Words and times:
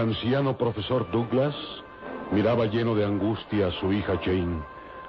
El 0.00 0.08
anciano 0.08 0.56
profesor 0.56 1.10
Douglas 1.10 1.54
miraba 2.32 2.64
lleno 2.64 2.94
de 2.94 3.04
angustia 3.04 3.66
a 3.66 3.70
su 3.72 3.92
hija 3.92 4.18
Jane, 4.24 4.62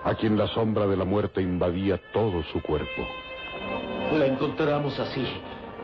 a 0.04 0.16
quien 0.16 0.38
la 0.38 0.48
sombra 0.48 0.86
de 0.86 0.98
la 0.98 1.06
muerte 1.06 1.42
invadía 1.42 1.98
todo 2.12 2.44
su 2.52 2.62
cuerpo. 2.62 3.08
La 4.12 4.26
encontramos 4.26 5.00
así. 5.00 5.26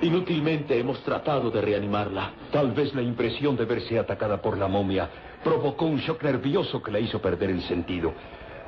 Inútilmente 0.01 0.77
hemos 0.77 1.01
tratado 1.03 1.49
de 1.49 1.61
reanimarla. 1.61 2.33
Tal 2.51 2.73
vez 2.73 2.93
la 2.93 3.01
impresión 3.01 3.55
de 3.55 3.63
verse 3.63 3.97
atacada 3.97 4.41
por 4.41 4.57
la 4.57 4.67
momia 4.67 5.09
provocó 5.41 5.85
un 5.85 5.99
shock 5.99 6.21
nervioso 6.23 6.83
que 6.83 6.91
la 6.91 6.99
hizo 6.99 7.21
perder 7.21 7.51
el 7.51 7.61
sentido. 7.61 8.11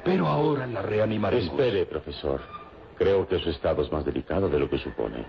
Pero 0.06 0.26
ahora 0.26 0.66
la 0.68 0.82
reanimaremos. 0.82 1.48
Espere, 1.48 1.86
profesor. 1.86 2.40
Creo 2.98 3.28
que 3.28 3.40
su 3.40 3.50
estado 3.50 3.82
es 3.82 3.92
más 3.92 4.06
delicado 4.06 4.48
de 4.48 4.58
lo 4.58 4.70
que 4.70 4.78
supone. 4.78 5.26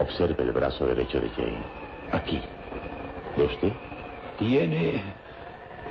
Observe 0.00 0.42
el 0.42 0.50
brazo 0.50 0.84
derecho 0.84 1.20
de 1.20 1.28
Jane. 1.28 1.64
Aquí. 2.10 2.40
¿Ve 3.36 3.44
usted? 3.44 3.72
Tiene... 4.38 5.02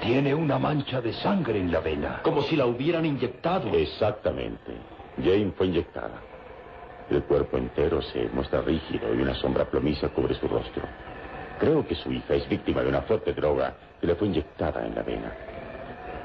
Tiene 0.02 0.36
una 0.36 0.60
mancha 0.60 1.00
de 1.00 1.14
sangre 1.14 1.58
en 1.58 1.72
la 1.72 1.80
vena. 1.80 2.20
Como 2.22 2.42
si 2.42 2.58
la 2.58 2.66
hubieran 2.66 3.06
inyectado. 3.06 3.70
Exactamente. 3.74 4.74
Jane 5.18 5.54
fue 5.56 5.68
inyectada. 5.68 6.20
El 7.10 7.24
cuerpo 7.24 7.58
entero 7.58 8.02
se 8.02 8.28
muestra 8.34 8.62
rígido 8.62 9.14
y 9.16 9.22
una 9.22 9.34
sombra 9.36 9.66
plomiza 9.66 10.10
cubre 10.10 10.36
su 10.36 10.48
rostro. 10.48 10.84
Creo 11.60 11.88
que 11.88 11.96
su 11.96 12.12
hija 12.12 12.34
es 12.34 12.48
víctima 12.50 12.82
de 12.82 12.90
una 12.90 13.02
fuerte 13.04 13.34
droga 13.34 13.74
que 14.02 14.08
le 14.08 14.16
fue 14.16 14.28
inyectada 14.28 14.86
en 14.86 14.96
la 14.96 15.04
vena. 15.04 15.32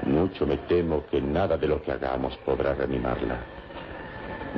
Mucho 0.03 0.45
me 0.45 0.57
temo 0.57 1.05
que 1.05 1.21
nada 1.21 1.57
de 1.57 1.67
lo 1.67 1.81
que 1.81 1.91
hagamos 1.91 2.35
podrá 2.37 2.73
reanimarla. 2.73 3.37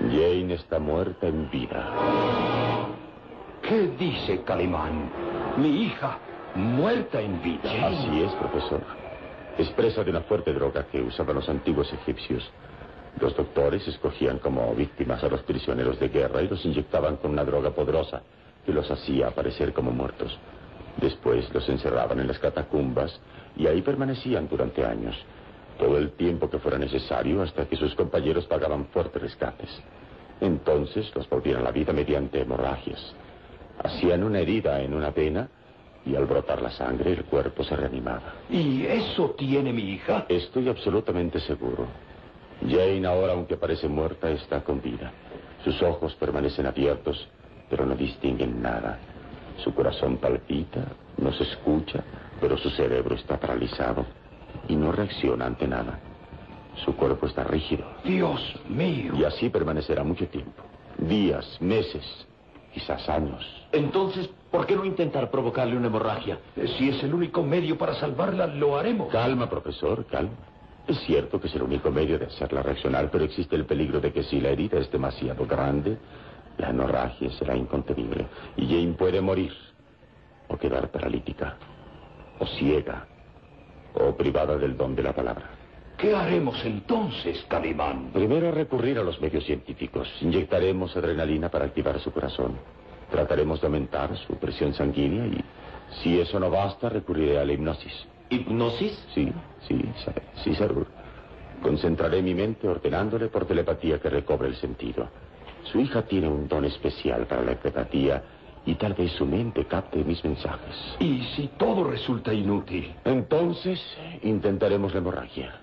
Jane 0.09 0.55
está 0.55 0.79
muerta 0.79 1.27
en 1.27 1.49
vida. 1.51 1.91
¿Qué 3.61 3.89
dice 3.99 4.41
Calimán? 4.43 5.11
Mi 5.57 5.83
hija, 5.83 6.17
muerta 6.55 7.21
en 7.21 7.41
vida. 7.41 7.87
Así 7.87 8.21
es, 8.21 8.31
profesor. 8.33 8.81
Es 9.57 9.69
presa 9.69 10.03
de 10.03 10.11
una 10.11 10.21
fuerte 10.21 10.53
droga 10.53 10.85
que 10.87 11.01
usaban 11.01 11.35
los 11.35 11.49
antiguos 11.49 11.91
egipcios. 11.93 12.49
Los 13.19 13.35
doctores 13.35 13.87
escogían 13.87 14.39
como 14.39 14.73
víctimas 14.73 15.23
a 15.23 15.29
los 15.29 15.43
prisioneros 15.43 15.99
de 15.99 16.09
guerra 16.09 16.41
y 16.41 16.47
los 16.47 16.63
inyectaban 16.65 17.17
con 17.17 17.31
una 17.31 17.43
droga 17.43 17.71
poderosa 17.71 18.21
que 18.65 18.73
los 18.73 18.89
hacía 18.89 19.27
aparecer 19.27 19.73
como 19.73 19.91
muertos. 19.91 20.37
Después 20.97 21.53
los 21.53 21.67
encerraban 21.69 22.19
en 22.19 22.27
las 22.27 22.39
catacumbas 22.39 23.19
y 23.55 23.67
ahí 23.67 23.81
permanecían 23.81 24.47
durante 24.47 24.85
años, 24.85 25.15
todo 25.77 25.97
el 25.97 26.11
tiempo 26.11 26.49
que 26.49 26.59
fuera 26.59 26.77
necesario 26.77 27.41
hasta 27.41 27.65
que 27.65 27.75
sus 27.75 27.93
compañeros 27.95 28.45
pagaban 28.45 28.85
fuertes 28.85 29.21
rescates. 29.21 29.69
Entonces 30.41 31.11
los 31.15 31.29
volvían 31.29 31.57
a 31.57 31.63
la 31.63 31.71
vida 31.71 31.93
mediante 31.93 32.41
hemorragias. 32.41 33.13
Hacían 33.83 34.23
una 34.23 34.39
herida 34.39 34.81
en 34.81 34.93
una 34.93 35.11
vena 35.11 35.49
y 36.05 36.15
al 36.15 36.25
brotar 36.25 36.61
la 36.61 36.71
sangre 36.71 37.13
el 37.13 37.25
cuerpo 37.25 37.63
se 37.63 37.75
reanimaba. 37.75 38.33
¿Y 38.49 38.85
eso 38.85 39.31
tiene 39.31 39.71
mi 39.71 39.83
hija? 39.83 40.25
Estoy 40.29 40.69
absolutamente 40.69 41.39
seguro. 41.39 41.87
Jane 42.67 43.05
ahora, 43.05 43.33
aunque 43.33 43.57
parece 43.57 43.87
muerta, 43.87 44.29
está 44.29 44.63
con 44.63 44.81
vida. 44.81 45.11
Sus 45.63 45.81
ojos 45.81 46.13
permanecen 46.15 46.65
abiertos, 46.65 47.27
pero 47.69 47.85
no 47.85 47.95
distinguen 47.95 48.61
nada. 48.61 48.99
Su 49.63 49.73
corazón 49.73 50.17
palpita, 50.17 50.85
no 51.17 51.31
se 51.33 51.43
escucha, 51.43 52.03
pero 52.41 52.57
su 52.57 52.69
cerebro 52.71 53.15
está 53.15 53.39
paralizado 53.39 54.05
y 54.67 54.75
no 54.75 54.91
reacciona 54.91 55.45
ante 55.45 55.67
nada. 55.67 55.99
Su 56.83 56.95
cuerpo 56.95 57.27
está 57.27 57.43
rígido. 57.43 57.85
Dios 58.03 58.41
mío. 58.67 59.13
Y 59.15 59.23
así 59.23 59.49
permanecerá 59.49 60.03
mucho 60.03 60.27
tiempo. 60.27 60.63
Días, 60.97 61.57
meses, 61.61 62.03
quizás 62.73 63.07
años. 63.09 63.45
Entonces, 63.71 64.29
¿por 64.53 64.67
qué 64.67 64.75
no 64.75 64.85
intentar 64.85 65.31
provocarle 65.31 65.75
una 65.75 65.87
hemorragia? 65.87 66.37
Si 66.77 66.87
es 66.87 67.03
el 67.03 67.11
único 67.11 67.41
medio 67.41 67.75
para 67.75 67.95
salvarla, 67.95 68.45
lo 68.45 68.77
haremos. 68.77 69.11
Calma, 69.11 69.49
profesor, 69.49 70.05
calma. 70.05 70.37
Es 70.87 70.99
cierto 71.07 71.41
que 71.41 71.47
es 71.47 71.55
el 71.55 71.63
único 71.63 71.89
medio 71.89 72.19
de 72.19 72.27
hacerla 72.27 72.61
reaccionar, 72.61 73.09
pero 73.09 73.23
existe 73.23 73.55
el 73.55 73.65
peligro 73.65 73.99
de 73.99 74.13
que 74.13 74.21
si 74.21 74.39
la 74.39 74.49
herida 74.49 74.77
es 74.77 74.91
demasiado 74.91 75.47
grande, 75.47 75.97
la 76.59 76.69
hemorragia 76.69 77.31
será 77.31 77.55
incontenible 77.55 78.27
y 78.55 78.67
Jane 78.67 78.93
puede 78.93 79.21
morir 79.21 79.53
o 80.47 80.55
quedar 80.55 80.91
paralítica 80.91 81.57
o 82.37 82.45
ciega 82.45 83.07
o 83.95 84.15
privada 84.15 84.55
del 84.55 84.77
don 84.77 84.93
de 84.95 85.01
la 85.01 85.13
palabra. 85.13 85.49
¿Qué 85.97 86.13
haremos 86.15 86.63
entonces, 86.63 87.43
Calimán? 87.47 88.11
Primero 88.13 88.51
recurrir 88.51 88.99
a 88.99 89.03
los 89.03 89.19
medios 89.19 89.45
científicos. 89.45 90.07
Inyectaremos 90.21 90.95
adrenalina 90.95 91.49
para 91.49 91.65
activar 91.65 91.99
su 91.99 92.11
corazón. 92.11 92.82
Trataremos 93.13 93.61
de 93.61 93.67
aumentar 93.67 94.17
su 94.25 94.33
presión 94.37 94.73
sanguínea 94.73 95.27
y 95.27 95.39
si 96.01 96.19
eso 96.19 96.39
no 96.39 96.49
basta, 96.49 96.89
recurriré 96.89 97.37
a 97.37 97.45
la 97.45 97.53
hipnosis. 97.53 97.93
¿Hipnosis? 98.31 99.05
Sí, 99.13 99.31
sí, 99.67 99.79
sí, 100.43 100.55
Sarur. 100.55 100.87
Concentraré 101.61 102.23
mi 102.23 102.33
mente 102.33 102.67
ordenándole 102.67 103.27
por 103.27 103.45
telepatía 103.45 103.99
que 103.99 104.09
recobre 104.09 104.47
el 104.47 104.55
sentido. 104.55 105.09
Su 105.65 105.79
hija 105.79 106.01
tiene 106.01 106.27
un 106.27 106.47
don 106.47 106.65
especial 106.65 107.27
para 107.27 107.43
la 107.43 107.53
telepatía 107.53 108.23
y 108.65 108.73
tal 108.73 108.95
vez 108.95 109.11
su 109.11 109.27
mente 109.27 109.65
capte 109.65 110.03
mis 110.03 110.23
mensajes. 110.23 110.75
¿Y 110.99 111.21
si 111.35 111.49
todo 111.49 111.83
resulta 111.83 112.33
inútil? 112.33 112.95
Entonces 113.05 113.79
intentaremos 114.23 114.91
la 114.91 115.01
hemorragia. 115.01 115.53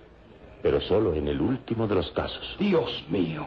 Pero 0.63 0.79
solo 0.79 1.13
en 1.15 1.27
el 1.27 1.41
último 1.41 1.85
de 1.85 1.95
los 1.95 2.11
casos. 2.11 2.55
Dios 2.57 3.03
mío. 3.09 3.45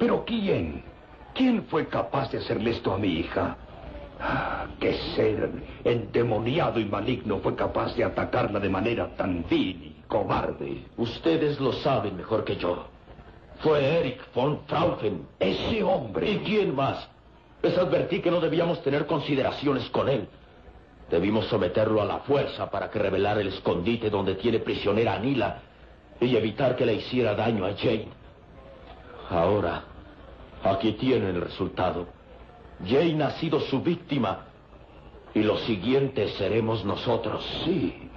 ¿Pero 0.00 0.24
quién? 0.24 0.95
¿Quién 1.36 1.64
fue 1.64 1.86
capaz 1.86 2.30
de 2.30 2.38
hacerle 2.38 2.70
esto 2.70 2.94
a 2.94 2.98
mi 2.98 3.08
hija? 3.08 3.56
Ah, 4.18 4.66
¿Qué 4.80 4.94
ser 5.14 5.50
endemoniado 5.84 6.80
y 6.80 6.86
maligno 6.86 7.38
fue 7.40 7.54
capaz 7.54 7.94
de 7.94 8.04
atacarla 8.04 8.58
de 8.58 8.70
manera 8.70 9.14
tan 9.16 9.44
vil 9.48 9.96
y 9.98 10.02
cobarde? 10.08 10.84
Ustedes 10.96 11.60
lo 11.60 11.72
saben 11.74 12.16
mejor 12.16 12.44
que 12.44 12.56
yo. 12.56 12.86
Fue 13.58 13.84
Eric 13.84 14.20
von 14.34 14.60
Frauchen. 14.66 15.26
Ese 15.38 15.82
hombre. 15.82 16.30
¿Y 16.30 16.38
quién 16.38 16.74
más? 16.74 17.06
Les 17.62 17.76
advertí 17.76 18.20
que 18.20 18.30
no 18.30 18.40
debíamos 18.40 18.82
tener 18.82 19.06
consideraciones 19.06 19.90
con 19.90 20.08
él. 20.08 20.28
Debimos 21.10 21.46
someterlo 21.46 22.00
a 22.00 22.06
la 22.06 22.18
fuerza 22.20 22.70
para 22.70 22.90
que 22.90 22.98
revelara 22.98 23.42
el 23.42 23.48
escondite 23.48 24.08
donde 24.08 24.36
tiene 24.36 24.60
prisionera 24.60 25.14
a 25.14 25.18
Nila 25.18 25.58
y 26.18 26.34
evitar 26.34 26.76
que 26.76 26.86
le 26.86 26.94
hiciera 26.94 27.34
daño 27.34 27.66
a 27.66 27.74
Jane. 27.74 28.08
Ahora, 29.30 29.84
aquí 30.68 30.92
tienen 30.92 31.36
el 31.36 31.40
resultado. 31.40 32.06
Jane 32.84 33.22
ha 33.24 33.30
sido 33.32 33.60
su 33.60 33.80
víctima 33.80 34.46
y 35.34 35.42
los 35.42 35.60
siguientes 35.62 36.32
seremos 36.34 36.84
nosotros. 36.84 37.44
Sí, 37.64 38.10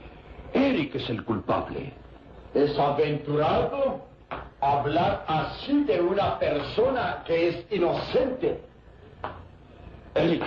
Eric 0.54 0.96
es 0.96 1.10
el 1.10 1.24
culpable. 1.24 1.94
¿Es 2.54 2.78
aventurado 2.78 4.02
hablar 4.60 5.26
así 5.28 5.84
de 5.84 6.02
una 6.02 6.40
persona 6.40 7.24
que 7.26 7.50
es 7.50 7.66
inocente? 7.72 8.62
Eric, 10.16 10.44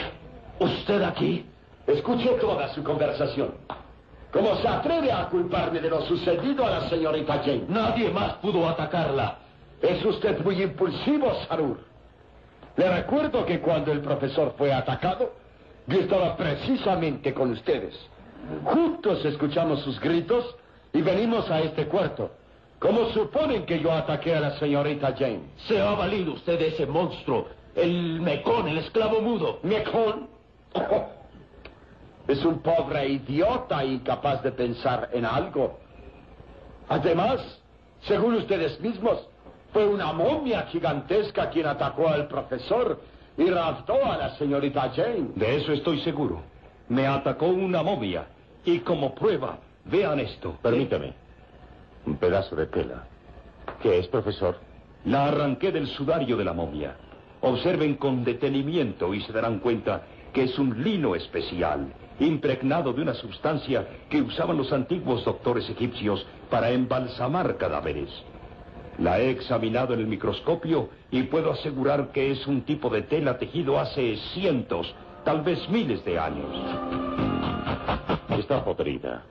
¿usted 0.58 1.02
aquí? 1.02 1.46
Escuché 1.86 2.30
toda 2.40 2.68
su 2.74 2.82
conversación. 2.82 3.54
¿Cómo 4.32 4.56
se 4.56 4.68
atreve 4.68 5.12
a 5.12 5.28
culparme 5.28 5.78
de 5.80 5.90
lo 5.90 6.00
sucedido 6.02 6.66
a 6.66 6.70
la 6.70 6.88
señorita 6.88 7.38
Jane? 7.38 7.64
Nadie 7.68 8.10
más 8.10 8.34
pudo 8.34 8.66
atacarla. 8.66 9.36
Es 9.82 10.02
usted 10.04 10.42
muy 10.42 10.62
impulsivo, 10.62 11.34
Sarur. 11.46 11.91
Le 12.76 12.90
recuerdo 12.90 13.44
que 13.44 13.60
cuando 13.60 13.92
el 13.92 14.00
profesor 14.00 14.54
fue 14.56 14.72
atacado, 14.72 15.32
yo 15.86 16.00
estaba 16.00 16.36
precisamente 16.36 17.34
con 17.34 17.50
ustedes. 17.50 17.94
Juntos 18.64 19.24
escuchamos 19.24 19.80
sus 19.80 20.00
gritos 20.00 20.56
y 20.92 21.02
venimos 21.02 21.50
a 21.50 21.60
este 21.60 21.86
cuarto. 21.86 22.30
¿Cómo 22.78 23.10
suponen 23.10 23.64
que 23.64 23.78
yo 23.78 23.92
ataqué 23.92 24.34
a 24.34 24.40
la 24.40 24.58
señorita 24.58 25.14
Jane? 25.16 25.42
Se 25.68 25.80
ha 25.80 25.92
valido 25.92 26.32
usted 26.32 26.58
de 26.58 26.68
ese 26.68 26.86
monstruo, 26.86 27.46
el 27.76 28.20
mecón, 28.20 28.66
el 28.68 28.78
esclavo 28.78 29.20
mudo. 29.20 29.60
¿Mecón? 29.62 30.28
Es 32.28 32.44
un 32.44 32.60
pobre 32.60 33.08
idiota 33.08 33.84
incapaz 33.84 34.44
de 34.44 34.52
pensar 34.52 35.10
en 35.12 35.24
algo. 35.24 35.80
Además, 36.88 37.40
según 38.02 38.34
ustedes 38.34 38.80
mismos, 38.80 39.26
fue 39.72 39.86
una 39.86 40.12
momia 40.12 40.62
gigantesca 40.66 41.48
quien 41.48 41.66
atacó 41.66 42.08
al 42.08 42.28
profesor 42.28 43.00
y 43.36 43.48
raptó 43.48 44.04
a 44.04 44.18
la 44.18 44.36
señorita 44.36 44.92
Jane. 44.94 45.30
De 45.34 45.56
eso 45.56 45.72
estoy 45.72 46.00
seguro. 46.00 46.42
Me 46.88 47.06
atacó 47.06 47.46
una 47.46 47.82
momia. 47.82 48.26
Y 48.64 48.80
como 48.80 49.14
prueba, 49.14 49.58
vean 49.86 50.20
esto. 50.20 50.58
Permítame. 50.60 51.14
Un 52.04 52.16
pedazo 52.16 52.54
de 52.54 52.66
tela. 52.66 53.04
¿Qué 53.80 53.98
es, 53.98 54.08
profesor? 54.08 54.58
La 55.04 55.26
arranqué 55.26 55.72
del 55.72 55.86
sudario 55.88 56.36
de 56.36 56.44
la 56.44 56.52
momia. 56.52 56.96
Observen 57.40 57.96
con 57.96 58.24
detenimiento 58.24 59.14
y 59.14 59.22
se 59.22 59.32
darán 59.32 59.58
cuenta 59.58 60.02
que 60.32 60.44
es 60.44 60.58
un 60.58 60.82
lino 60.82 61.14
especial, 61.14 61.92
impregnado 62.20 62.92
de 62.92 63.02
una 63.02 63.14
sustancia 63.14 63.86
que 64.08 64.22
usaban 64.22 64.56
los 64.56 64.72
antiguos 64.72 65.24
doctores 65.24 65.68
egipcios 65.68 66.24
para 66.50 66.70
embalsamar 66.70 67.56
cadáveres. 67.56 68.10
La 68.98 69.18
he 69.18 69.30
examinado 69.30 69.94
en 69.94 70.00
el 70.00 70.06
microscopio 70.06 70.90
y 71.10 71.22
puedo 71.24 71.52
asegurar 71.52 72.12
que 72.12 72.30
es 72.30 72.46
un 72.46 72.62
tipo 72.62 72.90
de 72.90 73.02
tela 73.02 73.38
tejido 73.38 73.78
hace 73.78 74.16
cientos, 74.34 74.94
tal 75.24 75.42
vez 75.42 75.68
miles 75.68 76.04
de 76.04 76.18
años. 76.18 76.50
Está 78.38 78.64
podrida. 78.64 79.22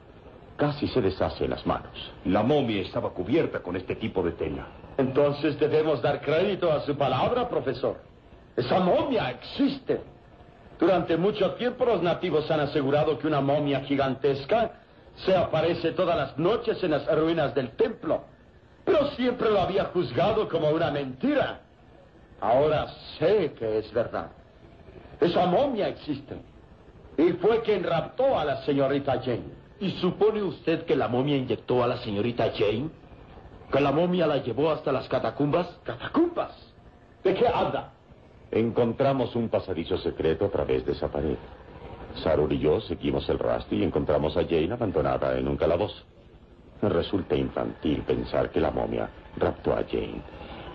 Casi 0.58 0.88
se 0.88 1.02
deshace 1.02 1.46
en 1.46 1.52
las 1.52 1.66
manos. 1.66 1.92
La 2.25 2.44
momia 2.44 2.81
estaba 2.81 3.12
cubierta 3.12 3.60
con 3.60 3.75
este 3.75 3.96
tipo 3.96 4.22
de 4.24 4.31
tela. 4.34 4.68
Entonces 4.98 5.60
debemos 5.60 6.02
dar 6.02 6.22
crédito 6.22 6.72
a 6.72 6.81
su 6.81 6.96
palabra, 6.96 7.50
profesor. 7.50 7.98
Esa 8.56 8.80
momia 8.80 9.31
existe. 9.31 10.02
Durante 10.80 11.18
mucho 11.18 11.54
tiempo 11.54 11.86
los 11.86 12.02
nativos 12.02 12.50
han 12.52 12.60
asegurado 12.60 13.18
que 13.18 13.28
una 13.28 13.42
momia 13.42 13.81
gigantesca 13.81 14.72
se 15.16 15.36
aparece 15.36 15.92
todas 15.92 16.18
las 16.18 16.38
noches 16.38 16.84
en 16.84 16.92
las 16.92 17.08
ruinas 17.16 17.54
del 17.54 17.72
templo. 17.72 18.24
Siempre 19.21 19.51
lo 19.51 19.62
había 19.62 19.85
juzgado 19.85 20.50
como 20.50 20.71
una 20.71 20.89
mentira. 20.89 21.62
Ahora 22.39 22.88
sé 23.19 23.53
que 23.53 23.77
es 23.77 23.94
verdad. 23.94 24.31
Esa 25.19 25.45
momia 25.45 25.89
existe. 25.89 26.38
Y 27.19 27.33
fue 27.33 27.62
quien 27.62 27.83
raptó 27.83 28.39
a 28.39 28.44
la 28.44 28.63
señorita 28.63 29.21
Jane. 29.21 29.44
¿Y 29.79 29.91
supone 30.01 30.41
usted 30.41 30.85
que 30.85 30.95
la 30.95 31.07
momia 31.07 31.38
inyectó 31.38 31.83
a 31.83 31.88
la 31.88 31.97
señorita 31.97 32.51
Jane? 32.57 32.89
¿Que 33.71 33.79
la 33.79 33.91
momia 33.91 34.25
la 34.25 34.38
llevó 34.38 34.71
hasta 34.71 34.91
las 34.91 35.07
catacumbas? 35.07 35.67
¿Catacumbas? 35.83 36.56
¿De 37.24 37.35
qué 37.35 37.47
habla? 37.47 37.91
Encontramos 38.50 39.35
un 39.35 39.50
pasadizo 39.50 40.00
secreto 40.00 40.45
a 40.45 40.50
través 40.50 40.83
de 40.83 40.94
esa 40.94 41.09
pared. 41.09 41.38
Sarur 42.24 42.51
y 42.51 42.57
yo 42.57 42.81
seguimos 42.81 43.29
el 43.29 43.38
rastro 43.38 43.77
y 43.77 43.83
encontramos 43.83 44.35
a 44.35 44.41
Jane 44.45 44.74
abandonada 44.74 45.38
en 45.38 45.47
un 45.47 45.57
calabozo. 45.57 46.01
Resulta 46.81 47.36
infantil 47.36 48.01
pensar 48.01 48.50
que 48.50 48.60
la 48.60 48.72
momia 48.72 49.10
raptó 49.38 49.74
a 49.74 49.83
Jane, 49.89 50.22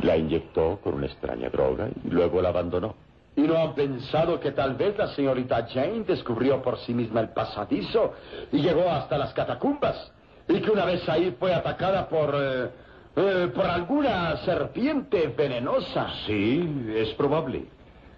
la 0.01 0.17
inyectó 0.17 0.79
con 0.83 0.95
una 0.95 1.07
extraña 1.07 1.49
droga 1.51 1.89
y 2.05 2.11
luego 2.11 2.41
la 2.41 2.51
abandonó. 2.51 2.95
¿Y 3.35 3.43
no 3.43 3.59
han 3.59 3.75
pensado 3.75 4.41
que 4.41 4.53
tal 4.53 4.75
vez 4.77 4.97
la 4.97 5.09
señorita 5.09 5.67
Jane 5.67 6.05
descubrió 6.07 6.63
por 6.63 6.79
sí 6.79 6.95
misma 6.95 7.21
el 7.21 7.31
pasadizo 7.31 8.15
y 8.51 8.63
llegó 8.63 8.89
hasta 8.89 9.19
las 9.19 9.35
catacumbas? 9.35 10.13
Y 10.49 10.61
que 10.61 10.71
una 10.71 10.85
vez 10.85 11.07
ahí 11.09 11.35
fue 11.39 11.53
atacada 11.53 12.09
por... 12.09 12.35
eh, 12.35 12.71
eh, 13.17 13.51
por 13.55 13.65
alguna 13.65 14.37
serpiente 14.45 15.29
venenosa. 15.29 16.07
Sí, 16.27 16.93
es 16.95 17.15
probable. 17.15 17.65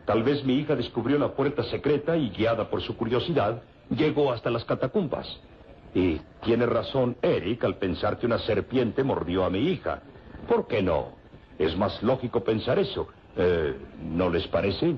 Tal 0.04 0.24
vez 0.24 0.44
mi 0.44 0.54
hija 0.54 0.74
descubrió 0.74 1.18
la 1.18 1.28
puerta 1.28 1.62
secreta 1.62 2.16
y, 2.16 2.30
guiada 2.30 2.68
por 2.68 2.82
su 2.82 2.96
curiosidad, 2.96 3.62
llegó 3.90 4.32
hasta 4.32 4.50
las 4.50 4.64
catacumbas. 4.64 5.26
Y 5.94 6.20
tiene 6.42 6.66
razón 6.66 7.16
Eric 7.22 7.64
al 7.64 7.76
pensar 7.76 8.18
que 8.18 8.26
una 8.26 8.38
serpiente 8.38 9.02
mordió 9.02 9.44
a 9.44 9.50
mi 9.50 9.60
hija. 9.70 10.02
¿Por 10.46 10.66
qué 10.66 10.82
no? 10.82 11.16
Es 11.58 11.76
más 11.76 12.02
lógico 12.02 12.44
pensar 12.44 12.78
eso. 12.78 13.08
Eh, 13.36 13.76
¿No 14.02 14.30
les 14.30 14.46
parece? 14.48 14.96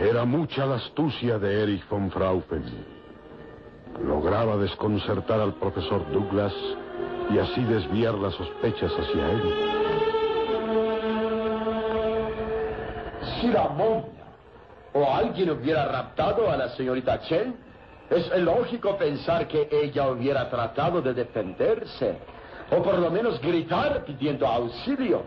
Era 0.00 0.24
mucha 0.24 0.66
la 0.66 0.76
astucia 0.76 1.38
de 1.38 1.62
Erich 1.62 1.88
von 1.88 2.10
Fraufen. 2.10 2.64
Lograba 4.04 4.56
desconcertar 4.56 5.40
al 5.40 5.54
profesor 5.54 6.10
Douglas 6.12 6.54
y 7.30 7.38
así 7.38 7.64
desviar 7.64 8.14
las 8.14 8.34
sospechas 8.34 8.92
hacia 8.92 9.30
él. 9.32 9.95
Si 13.40 13.48
la 13.48 13.68
momia 13.68 14.24
o 14.92 15.14
alguien 15.14 15.50
hubiera 15.50 15.86
raptado 15.86 16.50
a 16.50 16.56
la 16.56 16.68
señorita 16.70 17.20
Chen, 17.20 17.54
es 18.08 18.30
lógico 18.38 18.96
pensar 18.96 19.46
que 19.48 19.68
ella 19.70 20.08
hubiera 20.08 20.48
tratado 20.48 21.02
de 21.02 21.12
defenderse, 21.12 22.16
o 22.70 22.82
por 22.82 22.98
lo 22.98 23.10
menos 23.10 23.40
gritar 23.40 24.04
pidiendo 24.04 24.46
auxilio. 24.46 25.22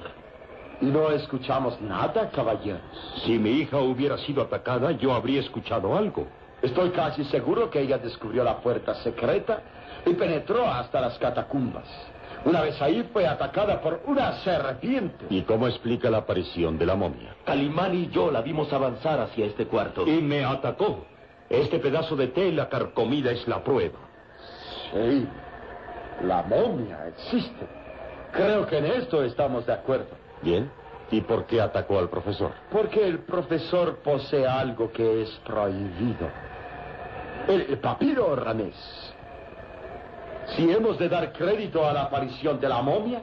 Y 0.81 0.85
no 0.85 1.11
escuchamos 1.11 1.79
nada, 1.81 2.29
caballeros. 2.29 2.81
Si 3.25 3.37
mi 3.37 3.51
hija 3.51 3.77
hubiera 3.77 4.17
sido 4.19 4.43
atacada, 4.43 4.91
yo 4.91 5.13
habría 5.13 5.41
escuchado 5.41 5.95
algo. 5.95 6.25
Estoy 6.61 6.89
casi 6.91 7.25
seguro 7.25 7.69
que 7.69 7.81
ella 7.81 7.97
descubrió 7.97 8.43
la 8.43 8.57
puerta 8.57 8.95
secreta 8.95 9.61
y 10.05 10.13
penetró 10.13 10.65
hasta 10.65 11.01
las 11.01 11.17
catacumbas. 11.17 11.85
Una 12.45 12.61
vez 12.61 12.81
ahí 12.81 13.07
fue 13.11 13.27
atacada 13.27 13.81
por 13.81 14.01
una 14.05 14.31
serpiente. 14.43 15.25
¿Y 15.29 15.41
cómo 15.41 15.67
explica 15.67 16.09
la 16.09 16.19
aparición 16.19 16.77
de 16.77 16.85
la 16.85 16.95
momia? 16.95 17.35
Calimán 17.45 17.93
y 17.95 18.07
yo 18.09 18.31
la 18.31 18.41
vimos 18.41 18.71
avanzar 18.71 19.19
hacia 19.19 19.45
este 19.45 19.65
cuarto. 19.65 20.07
Y 20.07 20.21
me 20.21 20.43
atacó. 20.43 21.05
Este 21.49 21.79
pedazo 21.79 22.15
de 22.15 22.27
tela 22.27 22.69
carcomida 22.69 23.31
es 23.31 23.47
la 23.47 23.63
prueba. 23.63 23.99
Sí, 24.93 25.27
la 26.23 26.43
momia 26.43 27.07
existe. 27.07 27.67
Creo 28.31 28.65
que 28.67 28.77
en 28.77 28.85
esto 28.85 29.23
estamos 29.23 29.65
de 29.65 29.73
acuerdo. 29.73 30.15
Bien. 30.41 30.69
¿Y 31.11 31.21
por 31.21 31.45
qué 31.45 31.59
atacó 31.59 31.97
al 31.97 32.09
profesor? 32.09 32.51
Porque 32.71 33.05
el 33.05 33.19
profesor 33.19 33.97
posee 34.03 34.45
algo 34.45 34.91
que 34.91 35.23
es 35.23 35.29
prohibido. 35.43 36.29
El, 37.47 37.79
papiro 37.79 38.35
Ramés. 38.35 38.75
Si 40.55 40.71
hemos 40.71 40.97
de 40.97 41.09
dar 41.09 41.31
crédito 41.33 41.87
a 41.87 41.93
la 41.93 42.03
aparición 42.03 42.59
de 42.59 42.69
la 42.69 42.81
momia, 42.81 43.21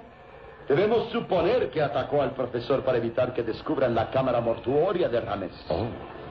debemos 0.68 1.10
suponer 1.10 1.70
que 1.70 1.82
atacó 1.82 2.22
al 2.22 2.32
profesor 2.32 2.82
para 2.82 2.98
evitar 2.98 3.32
que 3.32 3.42
descubran 3.42 3.94
la 3.94 4.10
cámara 4.10 4.40
mortuoria 4.40 5.08
de 5.08 5.20
Ramés. 5.20 5.52
Oh. 5.68 5.86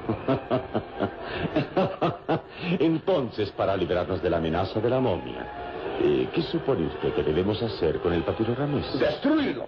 Entonces, 2.79 3.51
para 3.51 3.75
librarnos 3.75 4.21
de 4.21 4.29
la 4.29 4.37
amenaza 4.37 4.79
de 4.79 4.89
la 4.89 4.99
momia, 4.99 5.45
eh, 6.01 6.29
¿qué 6.33 6.41
supone 6.43 6.87
usted 6.87 7.13
que 7.13 7.23
debemos 7.23 7.61
hacer 7.61 7.99
con 7.99 8.13
el 8.13 8.23
papiro 8.23 8.55
Ramés? 8.55 8.99
¡Destruirlo! 8.99 9.65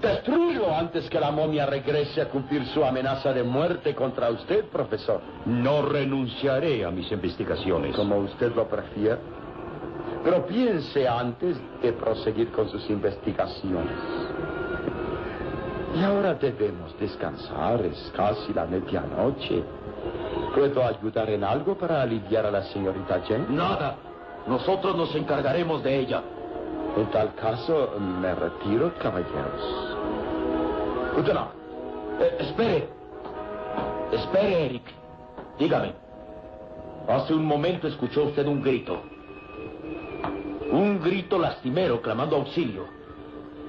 ¡Destruirlo 0.00 0.74
antes 0.74 1.08
que 1.08 1.20
la 1.20 1.30
momia 1.30 1.66
regrese 1.66 2.20
a 2.20 2.28
cumplir 2.28 2.66
su 2.66 2.84
amenaza 2.84 3.32
de 3.32 3.42
muerte 3.42 3.94
contra 3.94 4.30
usted, 4.30 4.64
profesor! 4.66 5.20
No 5.46 5.82
renunciaré 5.82 6.84
a 6.84 6.90
mis 6.90 7.10
investigaciones. 7.12 7.94
Como 7.94 8.16
usted 8.18 8.54
lo 8.54 8.68
prefiera. 8.68 9.18
Pero 10.24 10.46
piense 10.46 11.06
antes 11.06 11.56
de 11.82 11.92
proseguir 11.92 12.50
con 12.50 12.68
sus 12.70 12.88
investigaciones. 12.88 13.92
Y 15.94 16.02
ahora 16.02 16.34
debemos 16.34 16.98
descansar, 16.98 17.82
es 17.82 18.12
casi 18.16 18.52
la 18.54 18.64
medianoche. 18.64 19.62
¿Puedo 20.54 20.82
ayudar 20.82 21.28
en 21.30 21.44
algo 21.44 21.76
para 21.76 22.02
aliviar 22.02 22.46
a 22.46 22.50
la 22.50 22.62
señorita 22.64 23.20
Jane? 23.28 23.46
Nada. 23.50 23.96
Nosotros 24.46 24.96
nos 24.96 25.14
encargaremos 25.14 25.82
de 25.84 26.00
ella. 26.00 26.22
En 26.96 27.06
tal 27.10 27.34
caso, 27.34 27.94
me 27.98 28.34
retiro, 28.34 28.92
caballeros. 29.00 29.96
Usted 31.18 31.34
no. 31.34 31.48
Eh, 32.20 32.36
espere. 32.40 32.88
Espere, 34.12 34.66
Eric. 34.66 34.82
Dígame. 35.58 35.92
Hace 37.08 37.34
un 37.34 37.44
momento 37.44 37.88
escuchó 37.88 38.24
usted 38.24 38.46
un 38.46 38.62
grito. 38.62 39.13
Un 40.74 41.00
grito 41.00 41.38
lastimero 41.38 42.02
clamando 42.02 42.34
auxilio. 42.34 42.88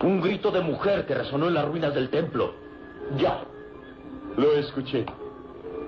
Un 0.01 0.19
grito 0.21 0.49
de 0.49 0.61
mujer 0.61 1.05
que 1.05 1.13
resonó 1.13 1.47
en 1.49 1.53
las 1.53 1.65
ruinas 1.65 1.93
del 1.93 2.09
templo. 2.09 2.55
Ya. 3.15 3.43
Lo 4.35 4.53
escuché. 4.53 5.05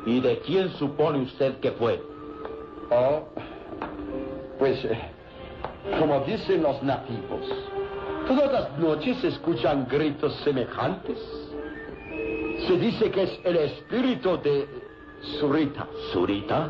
¿Y 0.06 0.20
de 0.20 0.38
quién 0.46 0.70
supone 0.74 1.24
usted 1.24 1.60
que 1.60 1.72
fue? 1.72 2.00
Oh, 2.92 3.24
pues, 4.60 4.86
eh, 4.86 5.00
como 6.00 6.20
dicen 6.20 6.62
los 6.62 6.84
nativos, 6.84 7.48
todas 8.28 8.54
las 8.54 8.78
noches 8.78 9.18
se 9.18 9.30
escuchan 9.30 9.88
gritos 9.90 10.36
semejantes. 10.44 11.18
Se 12.68 12.78
dice 12.78 13.10
que 13.10 13.24
es 13.24 13.40
el 13.44 13.58
espíritu 13.58 14.38
de 14.38 14.68
Surita. 15.40 15.88
¿Surita? 16.14 16.70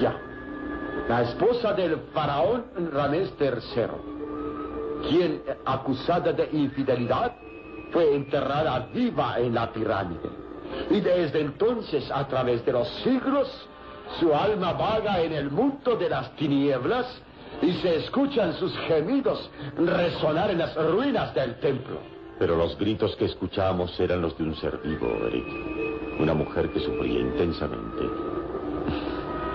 Ya. 0.00 0.29
La 1.10 1.22
esposa 1.22 1.72
del 1.72 1.96
faraón 2.14 2.66
Ramés 2.92 3.32
III, 3.40 5.08
quien, 5.08 5.42
acusada 5.64 6.32
de 6.32 6.48
infidelidad, 6.52 7.32
fue 7.90 8.14
enterrada 8.14 8.86
viva 8.94 9.40
en 9.40 9.56
la 9.56 9.72
pirámide. 9.72 10.30
Y 10.88 11.00
desde 11.00 11.40
entonces, 11.40 12.08
a 12.12 12.28
través 12.28 12.64
de 12.64 12.70
los 12.70 12.88
siglos, 13.02 13.48
su 14.20 14.32
alma 14.32 14.72
vaga 14.74 15.20
en 15.20 15.32
el 15.32 15.50
mundo 15.50 15.96
de 15.96 16.08
las 16.08 16.30
tinieblas 16.36 17.06
y 17.60 17.72
se 17.82 17.96
escuchan 17.96 18.54
sus 18.54 18.72
gemidos 18.86 19.50
resonar 19.78 20.52
en 20.52 20.58
las 20.58 20.76
ruinas 20.76 21.34
del 21.34 21.58
templo. 21.58 21.98
Pero 22.38 22.54
los 22.54 22.78
gritos 22.78 23.16
que 23.16 23.24
escuchamos 23.24 23.98
eran 23.98 24.22
los 24.22 24.38
de 24.38 24.44
un 24.44 24.54
ser 24.54 24.78
vivo, 24.78 25.08
Eric. 25.26 26.20
Una 26.20 26.34
mujer 26.34 26.70
que 26.70 26.78
sufría 26.78 27.18
intensamente. 27.18 28.39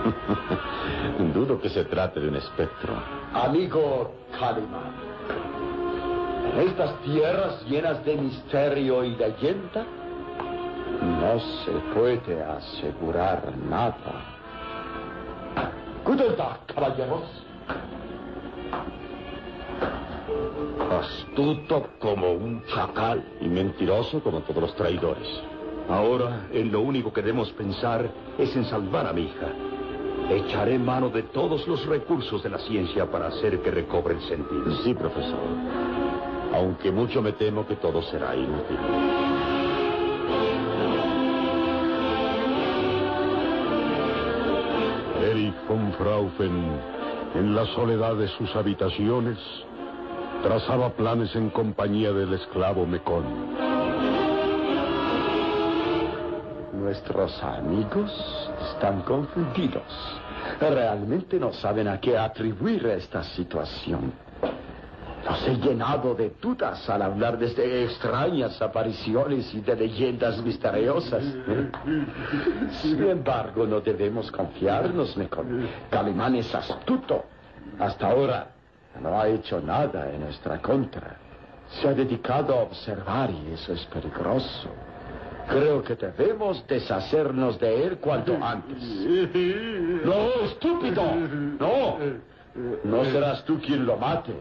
Dudo 1.34 1.60
que 1.60 1.68
se 1.68 1.84
trate 1.84 2.20
de 2.20 2.28
un 2.28 2.36
espectro. 2.36 2.94
Amigo 3.32 4.12
Caliban, 4.38 4.92
en 6.52 6.68
estas 6.68 7.00
tierras 7.02 7.62
llenas 7.68 8.04
de 8.04 8.16
misterio 8.16 9.04
y 9.04 9.16
leyenda, 9.16 9.84
no 11.02 11.40
se 11.64 11.72
puede 11.94 12.42
asegurar 12.42 13.56
nada. 13.68 14.36
Guten 16.04 16.36
Tag, 16.36 16.66
caballeros. 16.66 17.24
Astuto 20.88 21.88
como 21.98 22.32
un 22.32 22.64
chacal. 22.66 23.24
Y 23.40 23.48
mentiroso 23.48 24.22
como 24.22 24.40
todos 24.40 24.62
los 24.62 24.76
traidores. 24.76 25.28
Ahora, 25.88 26.46
en 26.52 26.72
lo 26.72 26.80
único 26.80 27.12
que 27.12 27.22
debemos 27.22 27.50
pensar 27.52 28.08
es 28.38 28.54
en 28.56 28.64
salvar 28.64 29.06
a 29.06 29.12
mi 29.12 29.22
hija. 29.22 29.48
Echaré 30.30 30.78
mano 30.78 31.08
de 31.08 31.22
todos 31.22 31.66
los 31.68 31.86
recursos 31.86 32.42
de 32.42 32.50
la 32.50 32.58
ciencia 32.58 33.10
para 33.10 33.28
hacer 33.28 33.60
que 33.62 33.70
recobre 33.70 34.14
el 34.14 34.22
sentido. 34.22 34.70
Sí, 34.82 34.94
profesor. 34.94 35.38
Aunque 36.52 36.90
mucho 36.90 37.22
me 37.22 37.32
temo 37.32 37.66
que 37.66 37.76
todo 37.76 38.02
será 38.02 38.34
inútil. 38.34 38.78
Erich 45.22 45.54
von 45.68 45.92
Fraufen, 45.94 46.80
en 47.34 47.54
la 47.54 47.66
soledad 47.66 48.16
de 48.16 48.28
sus 48.28 48.54
habitaciones, 48.56 49.38
trazaba 50.42 50.90
planes 50.90 51.34
en 51.34 51.50
compañía 51.50 52.12
del 52.12 52.34
esclavo 52.34 52.86
Mecón. 52.86 53.65
Nuestros 56.86 57.42
amigos 57.42 58.12
están 58.70 59.02
confundidos. 59.02 59.82
Realmente 60.60 61.36
no 61.36 61.52
saben 61.52 61.88
a 61.88 61.98
qué 61.98 62.16
atribuir 62.16 62.86
esta 62.86 63.24
situación. 63.24 64.12
Los 65.28 65.48
he 65.48 65.56
llenado 65.56 66.14
de 66.14 66.30
dudas 66.40 66.88
al 66.88 67.02
hablar 67.02 67.38
de 67.38 67.82
extrañas 67.82 68.62
apariciones 68.62 69.52
y 69.52 69.62
de 69.62 69.74
leyendas 69.74 70.40
misteriosas. 70.40 71.24
Sin 72.82 73.02
embargo, 73.02 73.66
no 73.66 73.80
debemos 73.80 74.30
confiarnos, 74.30 75.16
Mecón. 75.16 75.68
Calimán 75.90 76.36
es 76.36 76.54
astuto. 76.54 77.24
Hasta 77.80 78.10
ahora 78.10 78.46
no 79.02 79.20
ha 79.20 79.26
hecho 79.26 79.60
nada 79.60 80.08
en 80.08 80.20
nuestra 80.20 80.62
contra. 80.62 81.16
Se 81.68 81.88
ha 81.88 81.94
dedicado 81.94 82.54
a 82.54 82.62
observar 82.62 83.28
y 83.32 83.54
eso 83.54 83.72
es 83.72 83.84
peligroso. 83.86 84.70
Creo 85.48 85.82
que 85.82 85.94
debemos 85.94 86.66
deshacernos 86.66 87.58
de 87.60 87.84
él 87.84 87.98
cuanto 87.98 88.36
antes. 88.42 88.82
No, 90.04 90.44
estúpido. 90.44 91.02
No. 91.58 91.98
No 92.84 93.04
serás 93.04 93.44
tú 93.44 93.60
quien 93.60 93.86
lo 93.86 93.96
mate. 93.96 94.34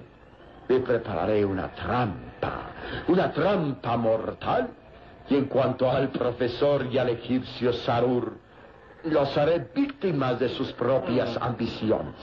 Le 0.67 0.79
prepararé 0.79 1.45
una 1.45 1.67
trampa. 1.69 2.71
Una 3.07 3.31
trampa 3.31 3.97
mortal. 3.97 4.69
Y 5.29 5.35
en 5.35 5.45
cuanto 5.45 5.89
al 5.89 6.09
profesor 6.09 6.85
y 6.91 6.97
al 6.97 7.09
egipcio 7.09 7.73
Sarur, 7.73 8.33
los 9.03 9.37
haré 9.37 9.67
víctimas 9.73 10.39
de 10.39 10.49
sus 10.49 10.71
propias 10.73 11.35
ambiciones. 11.41 12.15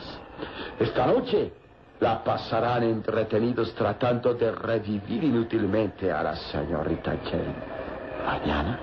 Esta 0.78 1.06
noche 1.06 1.52
la 2.00 2.22
pasarán 2.22 2.82
entretenidos 2.82 3.74
tratando 3.74 4.34
de 4.34 4.50
revivir 4.50 5.24
inútilmente 5.24 6.10
a 6.10 6.22
la 6.22 6.36
señorita 6.36 7.16
Jane. 7.24 7.91
Mañana 8.24 8.78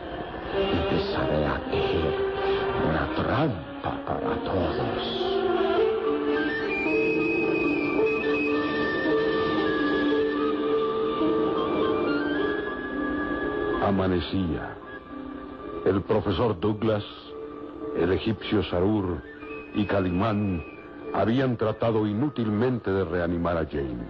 empezaré 0.53 1.45
a 1.45 1.59
tejer 1.71 2.13
una 2.87 3.07
trampa 3.15 3.91
para 4.05 4.35
todos. 4.43 5.29
Amanecía. 13.81 14.75
El 15.85 16.01
profesor 16.01 16.59
Douglas, 16.59 17.03
el 17.97 18.11
egipcio 18.11 18.61
Sarur 18.63 19.21
y 19.73 19.85
Calimán 19.85 20.61
habían 21.13 21.55
tratado 21.55 22.05
inútilmente 22.05 22.91
de 22.91 23.05
reanimar 23.05 23.57
a 23.57 23.65
Jane. 23.65 24.05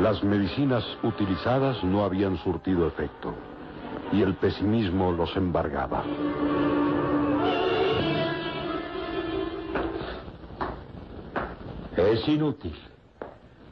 Las 0.00 0.22
medicinas 0.24 0.84
utilizadas 1.02 1.82
no 1.84 2.04
habían 2.04 2.36
surtido 2.38 2.86
efecto 2.88 3.34
y 4.12 4.22
el 4.22 4.34
pesimismo 4.34 5.12
los 5.12 5.34
embargaba. 5.36 6.04
Es 11.96 12.28
inútil. 12.28 12.74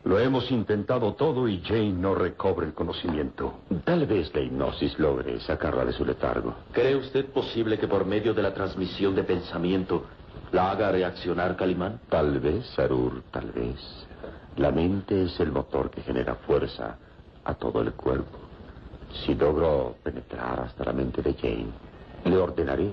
Lo 0.05 0.19
hemos 0.19 0.51
intentado 0.51 1.15
todo 1.15 1.49
y 1.49 1.63
Jane 1.63 1.93
no 1.93 2.15
recobre 2.15 2.67
el 2.67 2.75
conocimiento. 2.75 3.55
Tal 3.85 4.07
vez 4.07 4.35
la 4.35 4.43
hipnosis 4.43 4.99
logre 4.99 5.41
sacarla 5.41 5.85
de 5.85 5.93
su 5.93 6.05
letargo. 6.05 6.55
¿Cree 6.73 6.97
usted 6.97 7.27
posible 7.27 7.79
que 7.79 7.89
por 7.89 8.05
medio 8.05 8.35
de 8.35 8.43
la 8.43 8.53
transmisión 8.53 9.15
de 9.15 9.25
pensamiento 9.25 10.05
la 10.53 10.71
haga 10.71 10.93
reaccionar 10.93 11.57
Calimán? 11.57 12.01
Tal 12.11 12.39
vez, 12.39 12.67
Sarur, 12.75 13.23
tal 13.31 13.51
vez. 13.51 13.81
La 14.57 14.71
mente 14.71 15.25
es 15.25 15.41
el 15.41 15.51
motor 15.51 15.91
que 15.91 16.03
genera 16.03 16.35
fuerza 16.35 16.99
a 17.45 17.55
todo 17.55 17.81
el 17.81 17.93
cuerpo. 17.93 18.44
Si 19.23 19.35
logro 19.35 19.95
penetrar 20.03 20.61
hasta 20.61 20.85
la 20.85 20.93
mente 20.93 21.23
de 21.23 21.35
Jane, 21.35 21.71
le 22.25 22.37
ordenaré, 22.37 22.93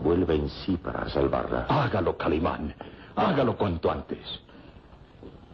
vuelva 0.00 0.34
en 0.34 0.48
sí 0.48 0.76
para 0.76 1.08
salvarla. 1.08 1.66
Hágalo, 1.68 2.16
Calimán. 2.16 2.74
Hágalo 3.16 3.56
cuanto 3.56 3.90
antes. 3.90 4.18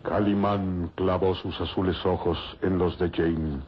Calimán 0.02 0.90
clavó 0.94 1.34
sus 1.34 1.58
azules 1.60 1.96
ojos 2.04 2.38
en 2.60 2.76
los 2.76 2.98
de 2.98 3.10
Jane, 3.10 3.60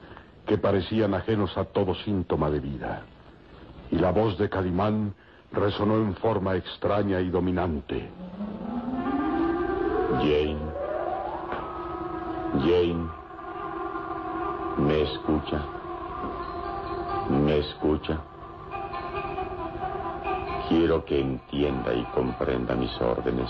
que 0.47 0.59
parecían 0.59 1.15
ajenos 1.15 1.57
a 1.57 1.65
todo 1.65 1.95
síntoma 1.95 2.51
de 2.51 2.61
vida. 2.61 3.03
Y 3.91 3.97
la 3.97 4.11
voz 4.11 4.37
de 4.37 4.49
Calimán 4.49 5.15
resonó 5.53 5.97
en 5.97 6.15
forma 6.17 6.57
extraña 6.57 7.21
y 7.21 7.31
dominante. 7.31 8.11
Jane. 10.19 10.59
Jane. 12.61 13.09
¿Me 14.79 15.03
escucha? 15.03 15.76
¿Me 17.47 17.59
escucha? 17.59 18.19
Quiero 20.69 21.05
que 21.05 21.21
entienda 21.21 21.95
y 21.95 22.03
comprenda 22.07 22.75
mis 22.75 22.91
órdenes. 23.01 23.49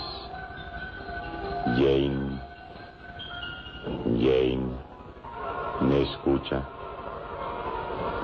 Jane. 1.77 2.39
Jane. 4.19 4.67
¿Me 5.81 6.03
escucha? 6.03 6.61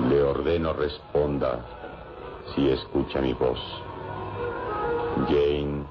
Le 0.08 0.22
ordeno 0.22 0.74
responda 0.74 1.58
si 2.54 2.70
escucha 2.70 3.20
mi 3.20 3.32
voz. 3.32 3.58
Jane. 5.26 5.86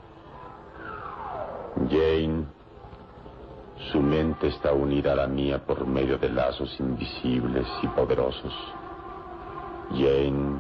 Jane. 1.90 2.46
Su 3.92 4.00
mente 4.00 4.48
está 4.48 4.72
unida 4.72 5.12
a 5.12 5.16
la 5.18 5.28
mía 5.28 5.62
por 5.66 5.86
medio 5.86 6.18
de 6.18 6.30
lazos 6.30 6.74
invisibles 6.80 7.68
y 7.82 7.88
poderosos. 7.88 8.54
Jane. 9.92 10.60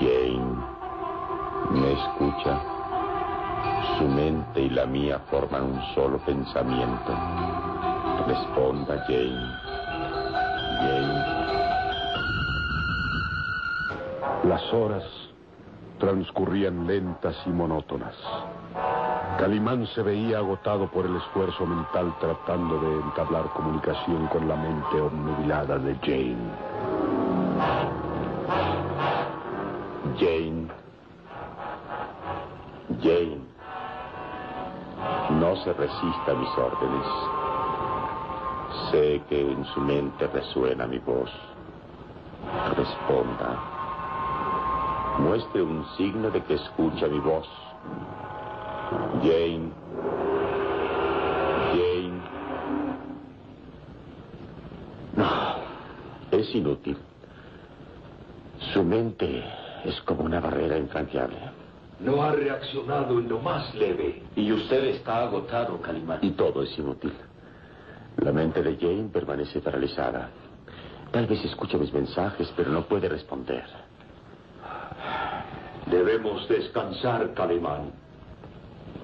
Jane. 0.00 0.56
¿Me 1.70 1.92
escucha? 1.92 2.60
Su 3.98 4.04
mente 4.08 4.62
y 4.62 4.70
la 4.70 4.86
mía 4.86 5.20
forman 5.30 5.62
un 5.62 5.94
solo 5.94 6.18
pensamiento. 6.18 7.12
Responda, 8.26 9.04
Jane. 9.06 9.52
Jane. 10.80 11.38
Las 14.44 14.72
horas 14.72 15.04
transcurrían 15.98 16.86
lentas 16.86 17.36
y 17.46 17.50
monótonas. 17.50 18.14
Calimán 19.38 19.86
se 19.94 20.02
veía 20.02 20.38
agotado 20.38 20.90
por 20.90 21.06
el 21.06 21.16
esfuerzo 21.16 21.66
mental 21.66 22.14
tratando 22.20 22.80
de 22.80 23.00
entablar 23.02 23.44
comunicación 23.50 24.26
con 24.28 24.48
la 24.48 24.56
mente 24.56 25.00
obnubilada 25.00 25.78
de 25.78 25.94
Jane. 25.96 26.97
Jane. 30.18 30.68
Jane. 33.00 33.40
No 35.30 35.54
se 35.62 35.72
resista 35.72 36.32
a 36.32 36.34
mis 36.34 36.58
órdenes. 36.58 37.06
Sé 38.90 39.22
que 39.28 39.52
en 39.52 39.64
su 39.66 39.80
mente 39.80 40.26
resuena 40.26 40.88
mi 40.88 40.98
voz. 40.98 41.30
Responda. 42.76 43.60
Muestre 45.20 45.62
un 45.62 45.86
signo 45.96 46.30
de 46.30 46.42
que 46.42 46.54
escucha 46.54 47.06
mi 47.06 47.20
voz. 47.20 47.46
Jane. 49.22 49.70
Jane. 51.72 52.20
No, 55.14 55.28
es 56.32 56.54
inútil. 56.54 56.98
Su 58.72 58.82
mente 58.82 59.44
es 59.84 60.00
como 60.02 60.24
una 60.24 60.40
barrera 60.40 60.76
infranqueable. 60.76 61.38
No 62.00 62.22
ha 62.22 62.32
reaccionado 62.32 63.18
en 63.18 63.28
lo 63.28 63.40
más 63.40 63.74
leve. 63.74 64.22
Y 64.36 64.52
usted 64.52 64.84
está 64.84 65.24
agotado, 65.24 65.80
Calimán. 65.80 66.20
Y 66.22 66.30
todo 66.30 66.62
es 66.62 66.78
inútil. 66.78 67.12
La 68.18 68.32
mente 68.32 68.62
de 68.62 68.76
Jane 68.76 69.08
permanece 69.12 69.60
paralizada. 69.60 70.30
Tal 71.10 71.26
vez 71.26 71.44
escucha 71.44 71.78
mis 71.78 71.92
mensajes, 71.92 72.52
pero 72.56 72.70
no 72.70 72.82
puede 72.86 73.08
responder. 73.08 73.64
Debemos 75.86 76.46
descansar, 76.48 77.32
Calimán. 77.34 77.92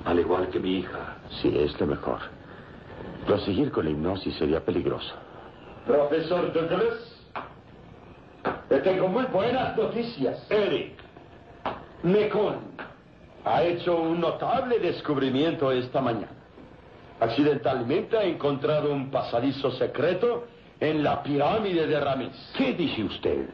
Al 0.05 0.21
igual 0.21 0.49
que 0.49 0.61
mi 0.61 0.79
hija. 0.79 1.17
Sí, 1.41 1.53
es 1.57 1.79
lo 1.81 1.87
mejor. 1.87 2.19
Proseguir 3.27 3.73
con 3.73 3.87
la 3.87 3.91
hipnosis 3.91 4.35
sería 4.37 4.65
peligroso. 4.65 5.15
Profesor 5.87 6.53
Douglas, 6.53 7.14
le 8.75 8.81
tengo 8.81 9.07
muy 9.07 9.25
buenas 9.27 9.77
noticias. 9.77 10.45
Eric, 10.51 10.95
Mekon 12.03 12.57
ha 13.45 13.63
hecho 13.63 13.97
un 13.97 14.21
notable 14.21 14.81
descubrimiento 14.81 15.71
esta 15.71 16.01
mañana. 16.01 16.33
Accidentalmente 17.21 18.19
ha 18.19 18.25
encontrado 18.25 18.93
un 18.93 19.13
pasadizo 19.13 19.71
secreto 19.71 20.47
en 20.81 21.05
la 21.05 21.23
pirámide 21.23 21.87
de 21.87 22.01
Ramés. 22.01 22.53
¿Qué 22.57 22.73
dice 22.73 23.05
usted? 23.05 23.49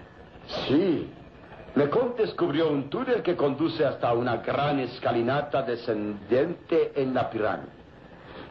Sí, 0.67 1.07
Mekon 1.75 2.15
descubrió 2.17 2.71
un 2.71 2.89
túnel 2.89 3.21
que 3.21 3.37
conduce 3.37 3.85
hasta 3.85 4.15
una 4.15 4.39
gran 4.39 4.81
escalinata 4.81 5.61
descendente 5.63 6.93
en 6.97 7.13
la 7.13 7.29
pirámide. 7.29 7.69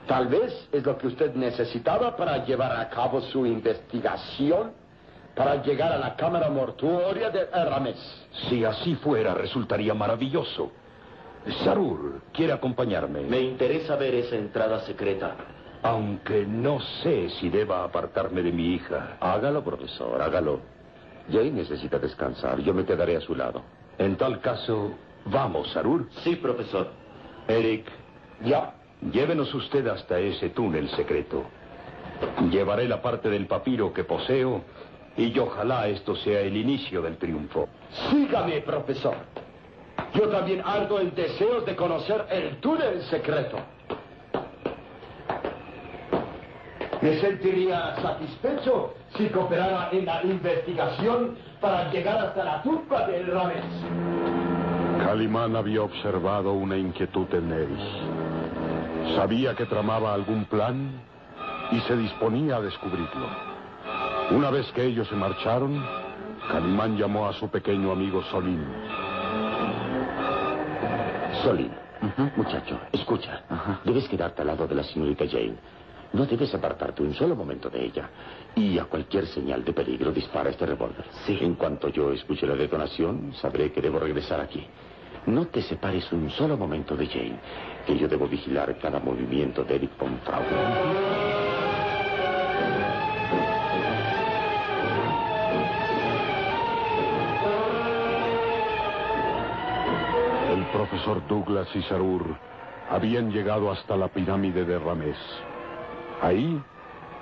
Tal 0.06 0.28
vez 0.28 0.70
es 0.72 0.86
lo 0.86 0.96
que 1.00 1.08
usted 1.08 1.34
necesitaba 1.34 2.16
para 2.16 2.46
llevar 2.46 2.80
a 2.80 2.90
cabo 2.90 3.22
su 3.22 3.44
investigación, 3.48 4.79
para 5.40 5.64
llegar 5.64 5.94
a 5.94 5.98
la 5.98 6.18
cámara 6.18 6.50
mortuoria 6.50 7.30
de 7.30 7.46
Ramés. 7.46 7.96
Si 8.50 8.66
así 8.66 8.96
fuera, 8.96 9.34
resultaría 9.34 9.94
maravilloso. 9.94 10.70
Sarur, 11.64 12.24
¿quiere 12.34 12.52
acompañarme? 12.52 13.22
me 13.22 13.40
interesa 13.40 13.96
ver 13.96 14.16
esa 14.16 14.36
entrada 14.36 14.82
secreta. 14.82 15.36
Aunque 15.82 16.46
no 16.46 16.82
sé 17.02 17.30
si 17.40 17.50
deba 17.50 17.86
apartarme 17.86 18.42
de 18.42 18.52
mi 18.52 18.74
hija. 18.74 19.16
Hágalo, 19.22 19.64
profesor, 19.64 20.22
hágalo. 20.22 20.60
Jane 21.32 21.52
necesita 21.52 21.98
descansar. 21.98 22.60
Yo 22.60 22.74
me 22.74 22.84
quedaré 22.84 23.16
a 23.16 23.22
su 23.22 23.34
lado. 23.34 23.62
En 23.98 24.18
tal 24.18 24.42
caso, 24.42 24.92
vamos, 25.24 25.72
Sarur. 25.72 26.10
Sí, 26.22 26.36
profesor. 26.36 26.90
Eric, 27.48 27.86
Ya, 28.44 28.74
llévenos 29.10 29.54
usted 29.54 29.88
hasta 29.88 30.20
ese 30.20 30.50
túnel 30.50 30.90
secreto. 30.90 31.46
Llevaré 32.52 32.90
la 32.90 33.02
parte 33.02 33.30
del 33.30 33.48
papiro 33.48 33.94
que 33.94 34.04
poseo 34.04 34.64
y 35.20 35.38
ojalá 35.38 35.88
esto 35.88 36.16
sea 36.16 36.40
el 36.40 36.56
inicio 36.56 37.02
del 37.02 37.18
triunfo. 37.18 37.68
sígame, 38.10 38.62
profesor. 38.62 39.16
Yo 40.14 40.30
también 40.30 40.62
ardo 40.66 41.00
en 41.02 41.14
deseos 41.14 41.66
de 41.66 41.76
conocer 41.76 42.26
el 42.32 42.58
túnel 42.62 43.02
secreto. 43.04 43.58
Me 47.02 47.20
sentiría 47.20 47.96
satisfecho 48.02 48.94
si 49.18 49.28
cooperara 49.28 49.90
en 49.92 50.06
la 50.06 50.24
investigación 50.24 51.38
para 51.60 51.92
llegar 51.92 52.18
hasta 52.18 52.44
la 52.44 52.64
tumba 52.64 53.08
de 53.08 53.24
Ramés. 53.24 53.66
Calimán 55.06 55.56
había 55.56 55.82
observado 55.82 56.54
una 56.54 56.78
inquietud 56.78 57.28
en 57.34 57.52
Erich. 57.52 59.16
Sabía 59.16 59.54
que 59.54 59.66
tramaba 59.66 60.14
algún 60.14 60.46
plan 60.46 60.92
y 61.72 61.80
se 61.82 61.96
disponía 61.98 62.58
a 62.58 62.62
descubrirlo. 62.62 63.49
Una 64.32 64.52
vez 64.52 64.72
que 64.74 64.86
ellos 64.86 65.08
se 65.08 65.16
marcharon, 65.16 65.84
Calimán 66.52 66.98
llamó 66.98 67.28
a 67.28 67.34
su 67.34 67.50
pequeño 67.50 67.92
amigo 67.92 68.22
Solín. 68.24 68.64
Solín, 71.44 71.72
muchacho, 72.36 72.80
escucha. 72.92 73.44
Debes 73.84 74.08
quedarte 74.08 74.42
al 74.42 74.48
lado 74.48 74.68
de 74.68 74.76
la 74.76 74.84
señorita 74.84 75.26
Jane. 75.28 75.56
No 76.14 76.26
debes 76.26 76.54
apartarte 76.54 77.02
un 77.02 77.14
solo 77.16 77.36
momento 77.36 77.70
de 77.70 77.86
ella. 77.86 78.10
Y 78.56 78.78
a 78.78 78.86
cualquier 78.86 79.26
señal 79.28 79.64
de 79.64 79.74
peligro 79.74 80.12
dispara 80.12 80.52
este 80.52 80.66
revólver. 80.66 81.06
Sí. 81.26 81.38
En 81.42 81.56
cuanto 81.56 81.90
yo 81.90 82.12
escuche 82.12 82.46
la 82.46 82.56
detonación, 82.56 83.34
sabré 83.34 83.72
que 83.72 83.82
debo 83.82 84.00
regresar 84.00 84.40
aquí. 84.40 84.66
No 85.26 85.48
te 85.48 85.62
separes 85.62 86.12
un 86.12 86.30
solo 86.32 86.56
momento 86.56 86.96
de 86.96 87.08
Jane, 87.08 87.40
que 87.86 87.98
yo 87.98 88.08
debo 88.08 88.28
vigilar 88.28 88.78
cada 88.80 89.00
movimiento 89.00 89.64
de 89.64 89.76
Eric 89.76 89.98
von 90.00 90.20
profesor 100.90 101.26
Douglas 101.28 101.68
y 101.76 101.84
Sarur 101.84 102.36
habían 102.90 103.32
llegado 103.32 103.72
hasta 103.72 103.96
la 103.96 104.08
pirámide 104.08 104.66
de 104.66 104.80
Ramés. 104.80 105.18
Ahí, 106.22 106.60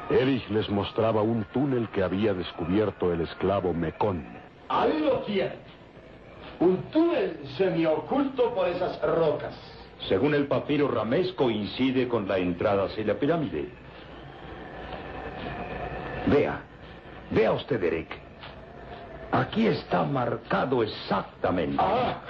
Erich 0.10 0.48
les 0.50 0.70
mostraba 0.70 1.22
un 1.22 1.44
túnel 1.54 1.90
que 1.90 2.02
había 2.02 2.34
descubierto 2.34 3.12
el 3.12 3.22
esclavo 3.22 3.74
Mekón. 3.74 4.26
Ahí 4.70 5.00
lo 5.00 5.20
tienen. 5.24 5.60
Un 6.60 6.78
túnel 6.92 7.40
semioculto 7.58 8.56
por 8.56 8.70
esas 8.70 9.02
rocas. 9.02 9.54
Según 10.08 10.34
el 10.34 10.48
papiro 10.48 10.88
Ramés, 10.88 11.34
coincide 11.34 12.08
con 12.08 12.28
la 12.28 12.38
entrada 12.38 12.86
hacia 12.86 13.04
la 13.04 13.16
pirámide. 13.16 13.70
Vea, 16.28 16.62
vea 17.32 17.52
usted, 17.52 17.84
Eric. 17.84 18.27
Aquí 19.32 19.68
está 19.68 20.04
marcado 20.04 20.84
exactamente. 20.84 21.78
Ah, 21.80 22.22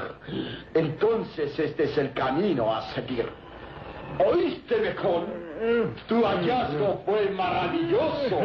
entonces 0.73 1.57
este 1.59 1.83
es 1.83 1.97
el 1.97 2.13
camino 2.13 2.73
a 2.75 2.81
seguir. 2.93 3.29
¿Oíste, 4.25 4.77
Mekón? 4.77 5.25
Tu 6.07 6.23
hallazgo 6.23 7.01
fue 7.05 7.29
maravilloso. 7.31 8.41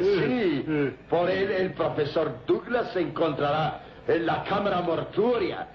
Sí, 0.00 0.94
por 1.08 1.30
él 1.30 1.50
el 1.50 1.72
profesor 1.72 2.38
Douglas 2.46 2.90
se 2.92 3.00
encontrará 3.00 3.80
en 4.06 4.26
la 4.26 4.42
cámara 4.44 4.80
mortuoria 4.80 5.68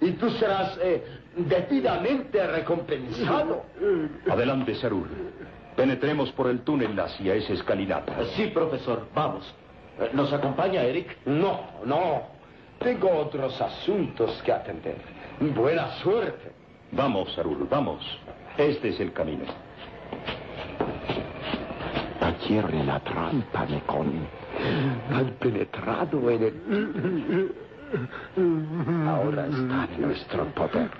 y 0.00 0.12
tú 0.12 0.28
serás 0.30 0.78
eh, 0.82 1.04
debidamente 1.36 2.46
recompensado. 2.46 3.64
Adelante, 4.30 4.74
Sarur. 4.74 5.08
Penetremos 5.74 6.32
por 6.32 6.48
el 6.48 6.60
túnel 6.60 6.98
hacia 6.98 7.34
esa 7.34 7.52
escalinata. 7.52 8.14
Sí, 8.34 8.46
profesor. 8.46 9.06
Vamos. 9.14 9.54
¿Nos 10.12 10.32
acompaña, 10.32 10.82
Eric? 10.82 11.16
No, 11.26 11.60
no. 11.84 12.22
Tengo 12.78 13.10
otros 13.10 13.60
asuntos 13.60 14.42
que 14.42 14.52
atender. 14.52 14.96
Buena 15.40 15.90
suerte. 16.02 16.52
Vamos, 16.92 17.32
Sarur, 17.34 17.68
vamos. 17.68 18.04
Este 18.56 18.88
es 18.90 19.00
el 19.00 19.12
camino. 19.12 19.44
Ayer 22.20 22.74
la 22.84 23.00
trampa, 23.00 23.66
Mekón. 23.66 24.26
Han 25.12 25.30
penetrado 25.38 26.30
en 26.30 26.42
el... 26.42 27.54
Ahora 29.06 29.46
está 29.46 29.88
en 29.94 30.02
nuestro 30.02 30.44
poder. 30.54 30.90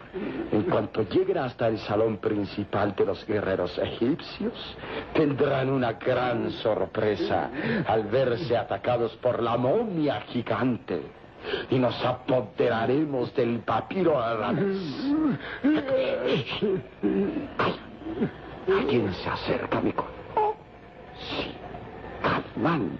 En 0.52 0.62
cuanto 0.62 1.02
lleguen 1.02 1.38
hasta 1.38 1.68
el 1.68 1.78
salón 1.78 2.18
principal 2.18 2.94
de 2.94 3.04
los 3.04 3.26
guerreros 3.26 3.76
egipcios, 3.78 4.76
tendrán 5.12 5.70
una 5.70 5.92
gran 5.92 6.50
sorpresa 6.52 7.50
al 7.86 8.04
verse 8.04 8.56
atacados 8.56 9.12
por 9.16 9.42
la 9.42 9.56
momia 9.56 10.20
gigante. 10.22 11.02
Y 11.70 11.78
nos 11.78 12.04
apoderaremos 12.04 13.34
del 13.34 13.60
papiro 13.60 14.20
Aramis. 14.20 15.14
¿Alguien 18.66 19.14
se 19.14 19.28
acerca, 19.28 19.80
Mekón? 19.80 20.06
Sí, 21.18 21.52
Calimán. 22.22 22.98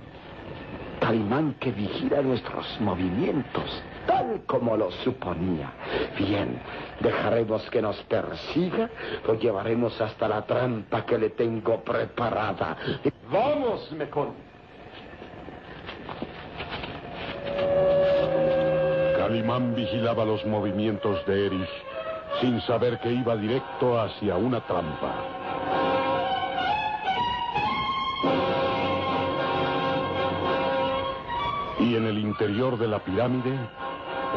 Calimán 1.06 1.54
que 1.60 1.70
vigila 1.70 2.20
nuestros 2.20 2.66
movimientos, 2.80 3.80
tal 4.08 4.42
como 4.44 4.76
lo 4.76 4.90
suponía. 4.90 5.70
Bien, 6.18 6.60
dejaremos 6.98 7.62
que 7.70 7.80
nos 7.80 7.96
persiga, 8.08 8.90
lo 9.24 9.34
llevaremos 9.34 10.00
hasta 10.00 10.26
la 10.26 10.42
trampa 10.42 11.06
que 11.06 11.16
le 11.16 11.30
tengo 11.30 11.80
preparada. 11.84 12.76
Vamos, 13.30 13.92
Mekón. 13.92 14.34
Calimán 19.16 19.76
vigilaba 19.76 20.24
los 20.24 20.44
movimientos 20.44 21.24
de 21.26 21.46
Erich 21.46 21.70
sin 22.40 22.60
saber 22.62 22.98
que 22.98 23.12
iba 23.12 23.36
directo 23.36 24.00
hacia 24.00 24.34
una 24.34 24.60
trampa. 24.66 25.35
Interior 32.38 32.78
de 32.78 32.86
la 32.86 32.98
pirámide, 32.98 33.58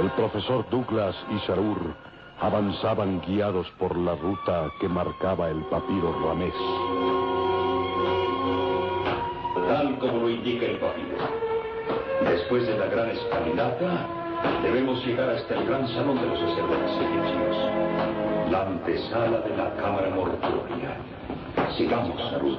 el 0.02 0.10
profesor 0.12 0.66
Douglas 0.70 1.14
y 1.36 1.40
Sarur 1.46 1.94
avanzaban 2.40 3.20
guiados 3.20 3.70
por 3.78 3.98
la 3.98 4.16
ruta 4.16 4.70
que 4.80 4.88
marcaba 4.88 5.50
el 5.50 5.62
papiro 5.66 6.18
ramés. 6.24 6.54
Tal 9.68 10.00
como 10.00 10.20
lo 10.20 10.30
indica 10.30 10.66
el 10.66 10.78
papiro. 10.78 11.18
Después 12.24 12.66
de 12.68 12.78
la 12.78 12.86
gran 12.86 13.10
escalinata, 13.10 14.08
debemos 14.64 15.06
llegar 15.06 15.32
hasta 15.32 15.56
el 15.56 15.68
gran 15.68 15.86
salón 15.90 16.22
de 16.22 16.28
los 16.28 16.40
sacerdotes 16.40 17.02
egipcios. 17.02 18.50
La 18.50 18.62
antesala 18.62 19.40
de 19.42 19.58
la 19.58 19.76
cámara 19.76 20.10
mortuoria. 20.12 20.96
Sigamos, 21.76 22.18
Sarur. 22.32 22.58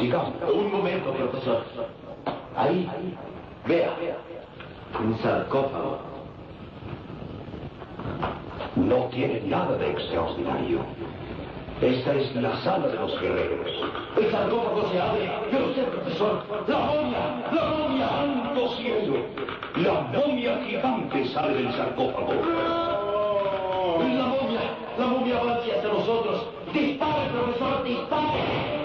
Sigamos. 0.00 0.32
Un 0.50 0.72
momento, 0.72 1.12
profesor. 1.12 1.62
Ahí, 2.56 2.88
vea. 3.66 3.94
Un 4.96 5.18
sarcófago. 5.22 5.98
No 8.76 8.96
tiene 9.10 9.40
nada 9.46 9.76
de 9.76 9.90
extraordinario. 9.90 10.80
Esta 11.80 12.14
es 12.14 12.34
la 12.34 12.56
sala 12.62 12.88
de 12.88 12.94
los 12.94 13.20
guerreros. 13.20 13.70
El 14.16 14.30
sarcófago 14.30 14.88
se 14.90 15.00
abre. 15.00 15.30
Yo 15.52 15.58
lo 15.60 15.74
sé, 15.74 15.82
profesor. 15.82 16.42
La 16.66 16.78
momia, 16.78 17.50
la 17.52 17.64
momia. 17.64 18.08
¡Santo 18.08 18.68
cielo! 18.76 19.14
La 19.76 20.00
momia 20.00 20.58
gigante 20.66 21.28
sale 21.28 21.54
del 21.54 21.72
sarcófago. 21.72 22.34
La 23.98 24.26
momia, 24.26 24.60
la 24.98 25.06
momia 25.06 25.38
avanza 25.38 25.76
hacia 25.76 25.92
nosotros. 25.92 26.46
Dispare, 26.72 27.28
profesor, 27.30 27.84
dispare. 27.84 28.77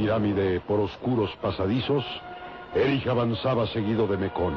Pirámide, 0.00 0.60
por 0.60 0.80
oscuros 0.80 1.30
pasadizos, 1.42 2.04
Erich 2.74 3.06
avanzaba 3.06 3.66
seguido 3.66 4.06
de 4.06 4.16
Mecón. 4.16 4.54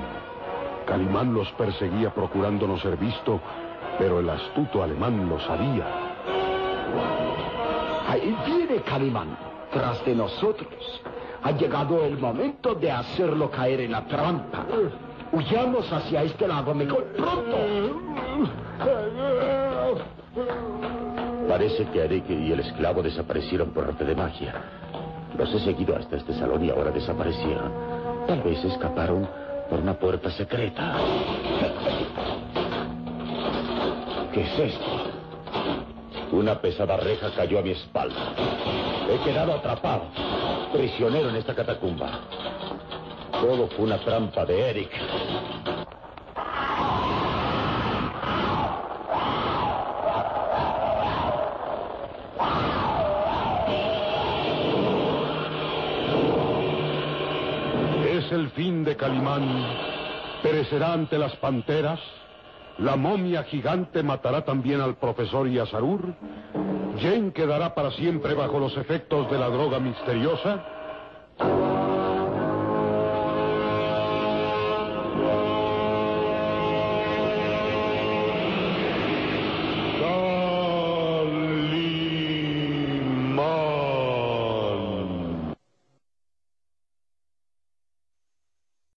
Calimán 0.86 1.34
los 1.34 1.52
perseguía 1.54 2.14
procurando 2.14 2.66
no 2.66 2.80
ser 2.80 2.96
visto, 2.96 3.42
pero 4.00 4.22
el 4.22 4.30
astuto 4.30 4.82
alemán 4.82 5.28
lo 5.28 5.38
sabía. 5.42 5.86
Ahí 8.08 8.34
viene 8.46 8.82
Calimán, 8.84 9.38
tras 9.72 10.06
de 10.06 10.16
nosotros. 10.16 11.02
Ha 11.44 11.52
llegado 11.52 12.06
el 12.06 12.18
momento 12.18 12.74
de 12.76 12.92
hacerlo 12.92 13.52
caer 13.52 13.82
en 13.82 13.92
la 13.92 14.06
trampa. 14.06 14.66
Huyamos 15.34 15.92
hacia 15.92 16.24
este 16.24 16.48
lago 16.48 16.74
Mekong 16.74 17.04
pronto. 17.18 17.58
Parece 21.50 21.86
que 21.88 22.02
Arek 22.02 22.30
y 22.30 22.54
el 22.54 22.62
esclavo 22.62 23.04
desaparecieron 23.04 23.72
por 23.72 23.84
arte 23.84 24.06
de 24.06 24.16
magia. 24.16 24.84
Los 25.38 25.54
he 25.54 25.60
seguido 25.60 25.96
hasta 25.96 26.18
este 26.18 26.34
salón 26.34 26.64
y 26.64 26.70
ahora 26.70 26.92
desaparecieron. 26.92 27.72
Tal 28.28 28.42
vez 28.42 28.64
escaparon 28.64 29.28
por 29.70 29.80
una 29.80 29.94
puerta 29.94 30.30
secreta. 30.32 30.96
¿Qué 34.34 34.42
es 34.42 34.60
esto? 34.60 34.86
Una 36.32 36.60
pesada 36.60 36.98
reja 36.98 37.30
cayó 37.36 37.60
a 37.60 37.62
mi 37.62 37.72
espalda. 37.72 38.34
He 39.10 39.24
quedado 39.24 39.54
atrapado, 39.54 40.06
prisionero 40.72 41.30
en 41.30 41.36
esta 41.36 41.54
catacumba. 41.54 42.22
Todo 43.32 43.68
fue 43.68 43.86
una 43.86 44.00
trampa 44.00 44.46
de 44.46 44.70
Eric. 44.70 44.92
El 58.34 58.50
fin 58.52 58.84
de 58.84 58.96
Calimán. 58.96 59.44
Perecerá 60.42 60.94
ante 60.94 61.18
las 61.18 61.36
panteras. 61.38 62.00
La 62.80 62.96
momia 62.96 63.44
gigante 63.44 64.02
matará 64.04 64.44
también 64.44 64.82
al 64.82 64.96
profesor 64.96 65.48
Yazarur. 65.48 66.14
Jane 67.00 67.32
quedará 67.32 67.74
para 67.76 67.92
siempre 67.92 68.34
bajo 68.34 68.60
los 68.60 68.76
efectos 68.78 69.30
de 69.32 69.38
la 69.38 69.50
droga 69.50 69.80
misteriosa. 69.80 70.66